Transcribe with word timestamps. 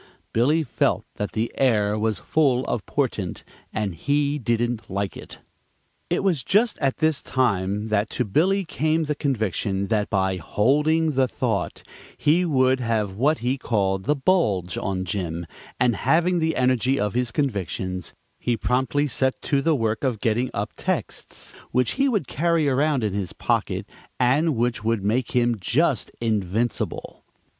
Billy 0.33 0.63
felt 0.63 1.05
that 1.17 1.33
the 1.33 1.51
air 1.59 1.95
was 1.95 2.17
full 2.17 2.65
of 2.65 2.83
portent, 2.87 3.43
and 3.71 3.93
he 3.93 4.39
didn't 4.39 4.89
like 4.89 5.15
it. 5.15 5.37
It 6.09 6.23
was 6.23 6.41
just 6.43 6.79
at 6.79 6.97
this 6.97 7.21
time 7.21 7.89
that 7.89 8.09
to 8.09 8.25
Billy 8.25 8.65
came 8.65 9.03
the 9.03 9.13
conviction 9.13 9.85
that 9.89 10.09
by 10.09 10.37
"holding 10.37 11.11
the 11.11 11.27
thought" 11.27 11.83
he 12.17 12.45
would 12.45 12.79
have 12.79 13.15
what 13.15 13.37
he 13.45 13.59
called 13.59 14.05
"the 14.05 14.15
bulge 14.15 14.75
on 14.75 15.05
Jim," 15.05 15.45
and 15.79 15.95
having 15.97 16.39
the 16.39 16.55
energy 16.55 16.99
of 16.99 17.13
his 17.13 17.29
convictions, 17.29 18.15
he 18.39 18.57
promptly 18.57 19.07
set 19.07 19.39
to 19.43 19.61
the 19.61 19.75
work 19.75 20.03
of 20.03 20.19
getting 20.19 20.49
up 20.51 20.71
texts 20.75 21.53
which 21.69 21.91
he 21.91 22.09
could 22.09 22.25
carry 22.27 22.67
around 22.67 23.03
in 23.03 23.13
his 23.13 23.33
pocket 23.33 23.87
and 24.19 24.55
which 24.55 24.83
would 24.83 25.03
make 25.03 25.33
him 25.33 25.57
just 25.59 26.09
invincible. 26.19 27.23